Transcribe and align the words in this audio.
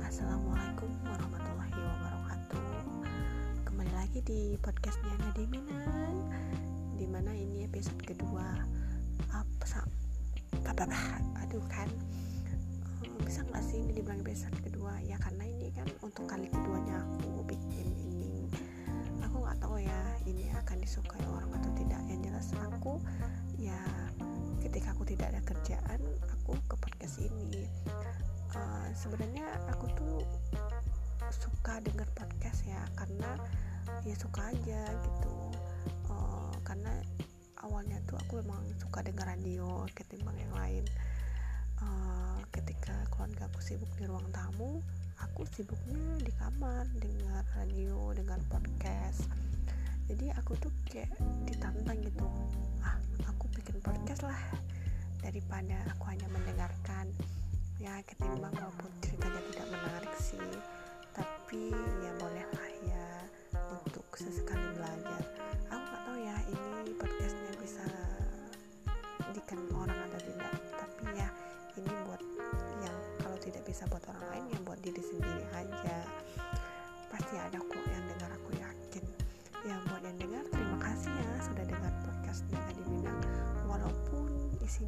Assalamualaikum 0.00 0.88
warahmatullahi 1.04 1.80
wabarakatuh. 1.84 2.64
Kembali 3.68 3.92
lagi 3.92 4.24
di 4.24 4.56
podcastnya 4.56 5.12
Nadiminan 5.20 6.32
Di 6.96 7.04
mana 7.04 7.36
ini 7.36 7.68
episode 7.68 8.00
kedua. 8.00 8.64
Apa 9.36 9.64
Aduh 11.44 11.60
kan. 11.68 11.92
Eh, 13.04 13.12
Bisa 13.28 13.44
gak 13.52 13.60
sih 13.68 13.84
ini 13.84 14.00
dibilang 14.00 14.24
episode 14.24 14.56
kedua? 14.64 14.96
Ya 15.04 15.20
karena 15.20 15.44
ini 15.44 15.68
kan 15.76 15.84
untuk 16.00 16.24
kali 16.24 16.48
keduanya 16.48 17.04
aku 17.04 17.44
bikin 17.44 17.92
ini. 18.00 18.48
Aku 19.28 19.44
gak 19.44 19.60
tahu 19.60 19.76
ya 19.76 20.00
ini 20.24 20.48
akan 20.56 20.80
disukai 20.80 21.03
sebenarnya 28.94 29.44
aku 29.74 29.86
tuh 29.98 30.22
suka 31.34 31.82
denger 31.82 32.06
podcast 32.14 32.62
ya 32.62 32.80
karena 32.94 33.36
ya 34.06 34.14
suka 34.14 34.54
aja 34.54 34.82
gitu. 34.94 35.36
Uh, 36.08 36.54
karena 36.62 36.94
awalnya 37.60 37.98
tuh 38.06 38.16
aku 38.16 38.40
memang 38.40 38.62
suka 38.78 39.02
denger 39.02 39.26
radio 39.26 39.82
ketimbang 39.92 40.38
yang 40.38 40.54
lain. 40.54 40.84
Uh, 41.82 42.38
ketika 42.54 42.94
keluarga 43.10 43.50
aku 43.50 43.60
sibuk 43.60 43.90
di 43.98 44.06
ruang 44.06 44.30
tamu 44.30 44.78
aku 45.20 45.46
sibuknya 45.50 46.22
di 46.22 46.32
kamar 46.38 46.86
dengar 46.98 47.42
radio 47.58 48.14
dengar 48.14 48.38
podcast. 48.50 49.26
Jadi 50.04 50.28
aku 50.36 50.54
tuh 50.60 50.70
kayak 50.86 51.10
ditantang 51.48 51.98
gitu 52.04 52.26
ah 52.84 53.00
aku 53.26 53.48
bikin 53.56 53.80
podcast 53.80 54.26
lah 54.26 54.40
daripada 55.24 55.80
aku 55.96 56.04
hanya 56.12 56.28
mendengarkan 56.28 57.08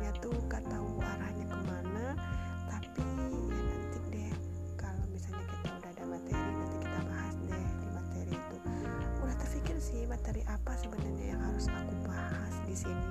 isinya 0.07 0.23
tuh 0.23 0.39
gak 0.47 0.62
tahu 0.71 1.03
arahnya 1.03 1.47
ke 1.51 1.59
mana 1.67 2.07
tapi 2.71 3.03
ya 3.51 3.59
nanti 3.59 3.99
deh 4.15 4.33
kalau 4.79 5.03
misalnya 5.11 5.43
kita 5.51 5.67
udah 5.67 5.91
ada 5.91 6.05
materi 6.07 6.47
nanti 6.47 6.77
kita 6.79 7.01
bahas 7.11 7.35
deh 7.43 7.67
di 7.83 7.87
materi 7.91 8.34
itu. 8.39 8.57
Udah 9.19 9.34
terpikir 9.43 9.77
sih 9.83 10.07
materi 10.07 10.47
apa 10.47 10.79
sebenarnya 10.79 11.34
yang 11.34 11.43
harus 11.43 11.67
aku 11.67 11.95
bahas 12.07 12.55
di 12.71 12.77
sini. 12.79 13.11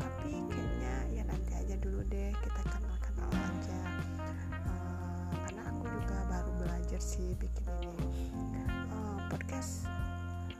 Tapi 0.00 0.32
kayaknya 0.48 0.96
ya 1.12 1.22
nanti 1.28 1.52
aja 1.60 1.76
dulu 1.76 2.00
deh 2.08 2.32
kita 2.32 2.62
kenal-kenal 2.72 3.30
aja. 3.36 3.82
Uh, 4.64 5.28
karena 5.44 5.62
aku 5.68 5.84
juga 5.92 6.18
baru 6.24 6.50
belajar 6.56 7.00
sih 7.04 7.36
bikin 7.36 7.68
ini. 7.84 8.32
Uh, 8.88 9.20
podcast 9.28 9.92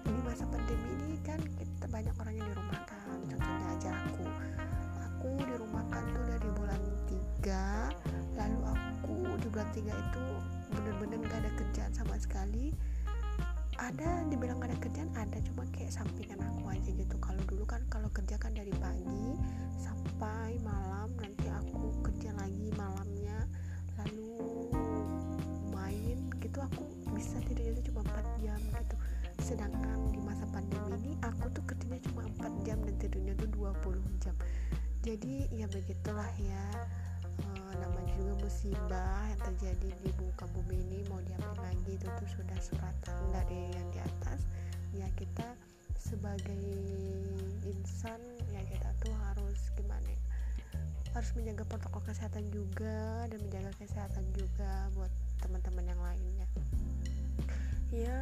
di 0.05 0.13
masa 0.29 0.45
pandemi 0.45 0.93
ini 1.09 1.17
kan 1.25 1.41
kita 1.57 1.89
banyak 1.89 2.13
orang 2.21 2.30
bulan 9.51 9.67
3 9.75 9.83
itu 9.83 10.25
bener-bener 10.71 11.19
gak 11.27 11.43
ada 11.43 11.51
kerjaan 11.59 11.93
sama 11.93 12.15
sekali. 12.23 12.71
Ada 13.81 14.31
dibilang 14.31 14.63
ada 14.63 14.77
kerjaan 14.79 15.11
ada. 15.19 15.43
Cuma 15.43 15.67
kayak 15.75 15.91
sampingan 15.91 16.39
aku 16.39 16.71
aja 16.71 16.91
gitu. 16.95 17.17
Kalau 17.19 17.43
dulu 17.51 17.65
kan 17.67 17.83
kalau 17.91 18.07
kerja 18.15 18.39
kan 18.39 18.55
dari 18.55 18.71
pagi 18.79 19.35
sampai 19.81 20.61
malam 20.63 21.11
nanti 21.19 21.51
aku 21.51 21.91
kerja 22.07 22.31
lagi 22.39 22.71
malamnya. 22.79 23.49
Lalu 23.99 24.31
main 25.75 26.19
gitu 26.39 26.59
aku 26.63 26.87
bisa 27.17 27.43
tidur 27.51 27.75
itu 27.75 27.91
cuma 27.91 28.07
4 28.07 28.45
jam 28.47 28.61
gitu. 28.63 28.97
Sedangkan 29.43 29.99
di 30.15 30.21
masa 30.23 30.47
pandemi 30.55 31.11
ini 31.11 31.19
aku 31.27 31.51
tuh 31.51 31.65
kerjanya 31.67 31.99
cuma 32.07 32.23
4 32.39 32.67
jam 32.69 32.79
dan 32.87 32.95
tidurnya 33.03 33.35
tuh 33.35 33.49
20 33.51 33.99
jam. 34.23 34.37
Jadi 35.01 35.49
ya 35.51 35.67
begitulah 35.67 36.31
ya 36.39 36.65
e, 37.41 37.73
namanya 37.81 38.13
juga 38.15 38.35
musibah 38.45 39.25
yang 39.29 39.43
terjadi 39.53 39.89
di 40.05 40.11
muka 40.21 40.45
bumi 40.53 40.77
ini 40.77 40.99
mau 41.09 41.21
diapain 41.25 41.77
lagi 41.81 41.97
itu 41.97 42.07
tuh 42.07 42.29
sudah 42.39 42.59
suratan 42.61 43.21
dari 43.33 43.73
yang 43.75 43.89
di 43.91 44.01
atas. 44.05 44.41
Ya 44.95 45.09
kita 45.17 45.57
sebagai 45.99 46.67
insan 47.67 48.21
ya 48.53 48.63
kita 48.67 48.91
tuh 49.01 49.15
harus 49.31 49.59
gimana 49.79 50.07
ya 50.07 50.21
harus 51.11 51.31
menjaga 51.35 51.67
protokol 51.67 52.03
kesehatan 52.07 52.47
juga 52.55 53.27
dan 53.27 53.39
menjaga 53.43 53.75
kesehatan 53.83 54.25
juga 54.31 54.87
buat 54.95 55.11
teman-teman 55.43 55.85
yang 55.91 56.01
lainnya. 56.01 56.49
Ya 57.91 58.21